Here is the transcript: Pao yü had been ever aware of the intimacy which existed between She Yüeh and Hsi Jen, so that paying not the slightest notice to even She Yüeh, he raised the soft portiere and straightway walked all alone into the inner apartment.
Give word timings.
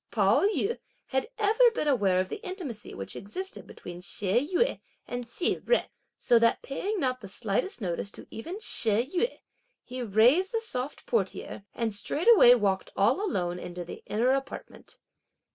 Pao 0.09 0.41
yü 0.47 0.79
had 1.05 1.29
been 1.37 1.47
ever 1.83 1.89
aware 1.91 2.19
of 2.19 2.27
the 2.27 2.43
intimacy 2.43 2.95
which 2.95 3.15
existed 3.15 3.67
between 3.67 4.01
She 4.01 4.51
Yüeh 4.51 4.79
and 5.07 5.25
Hsi 5.29 5.59
Jen, 5.59 5.85
so 6.17 6.39
that 6.39 6.63
paying 6.63 6.99
not 6.99 7.21
the 7.21 7.27
slightest 7.27 7.81
notice 7.81 8.09
to 8.13 8.25
even 8.31 8.59
She 8.59 9.05
Yüeh, 9.05 9.39
he 9.83 10.01
raised 10.01 10.53
the 10.53 10.59
soft 10.59 11.05
portiere 11.05 11.65
and 11.75 11.93
straightway 11.93 12.55
walked 12.55 12.89
all 12.97 13.23
alone 13.23 13.59
into 13.59 13.85
the 13.85 14.01
inner 14.07 14.31
apartment. 14.31 14.97